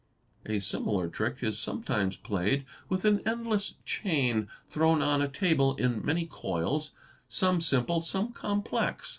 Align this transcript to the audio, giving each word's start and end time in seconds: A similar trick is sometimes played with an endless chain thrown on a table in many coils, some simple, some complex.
A 0.47 0.57
similar 0.61 1.07
trick 1.09 1.43
is 1.43 1.59
sometimes 1.59 2.15
played 2.17 2.65
with 2.89 3.05
an 3.05 3.21
endless 3.23 3.75
chain 3.85 4.47
thrown 4.67 4.99
on 4.99 5.21
a 5.21 5.27
table 5.29 5.75
in 5.75 6.03
many 6.03 6.25
coils, 6.25 6.93
some 7.29 7.61
simple, 7.61 8.01
some 8.01 8.33
complex. 8.33 9.09